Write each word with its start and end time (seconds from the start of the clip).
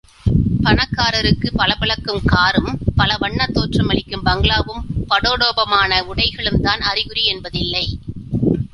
பணக்காரருக்குப் 0.63 1.57
பளபளக்கும் 1.57 2.21
காரும், 2.25 2.79
பல 2.95 3.17
வண்ணத் 3.19 3.53
தோற்றம் 3.53 3.87
அளிக்கும் 3.87 4.25
பங்களாவும், 4.25 4.83
படோடோபமான 5.09 6.03
உடைகளும் 6.05 6.61
தான் 6.61 6.81
அறிகுறி 6.81 7.25
என்பதில்லை. 7.25 7.85